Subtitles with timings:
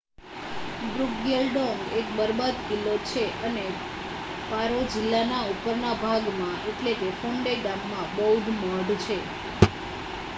[0.83, 3.65] ડ્રુકગ્યલ ડોંગ એક બરબાદ કિલ્લો છે અને
[4.49, 6.59] પારો જિલ્લાના ઉપરના ભાગમાં
[7.19, 9.17] ફોન્ડે ગામમાં બૌદ્ધ મઠ છે